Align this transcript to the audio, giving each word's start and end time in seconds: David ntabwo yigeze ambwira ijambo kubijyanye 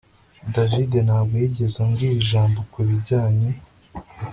David 0.55 0.91
ntabwo 1.07 1.33
yigeze 1.41 1.75
ambwira 1.85 2.13
ijambo 2.23 2.59
kubijyanye 2.71 3.49